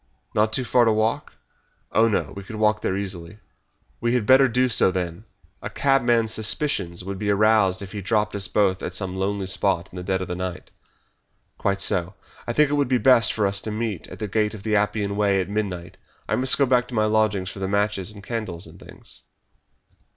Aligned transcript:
"Not 0.33 0.51
too 0.51 0.65
far 0.65 0.85
to 0.85 0.91
walk?" 0.91 1.33
"Oh, 1.91 2.07
no, 2.07 2.33
we 2.35 2.41
could 2.43 2.55
walk 2.55 2.81
there 2.81 2.97
easily." 2.97 3.37
"We 3.99 4.15
had 4.15 4.25
better 4.25 4.47
do 4.47 4.67
so, 4.67 4.89
then. 4.89 5.25
A 5.61 5.69
cabman's 5.69 6.33
suspicions 6.33 7.03
would 7.03 7.19
be 7.19 7.29
aroused 7.29 7.83
if 7.83 7.91
he 7.91 8.01
dropped 8.01 8.35
us 8.35 8.47
both 8.47 8.81
at 8.81 8.95
some 8.95 9.15
lonely 9.15 9.45
spot 9.45 9.89
in 9.91 9.97
the 9.97 10.03
dead 10.03 10.19
of 10.19 10.27
the 10.27 10.35
night." 10.35 10.71
"Quite 11.59 11.81
so. 11.81 12.15
I 12.47 12.53
think 12.53 12.71
it 12.71 12.77
would 12.77 12.87
be 12.87 12.97
best 12.97 13.31
for 13.31 13.45
us 13.45 13.61
to 13.61 13.69
meet 13.69 14.07
at 14.07 14.17
the 14.17 14.27
Gate 14.27 14.55
of 14.55 14.63
the 14.63 14.75
Appian 14.75 15.17
Way 15.17 15.39
at 15.39 15.49
midnight. 15.49 15.97
I 16.27 16.35
must 16.35 16.57
go 16.57 16.65
back 16.65 16.87
to 16.87 16.95
my 16.95 17.05
lodgings 17.05 17.51
for 17.51 17.59
the 17.59 17.67
matches 17.67 18.09
and 18.09 18.23
candles 18.23 18.65
and 18.65 18.79
things." 18.79 19.21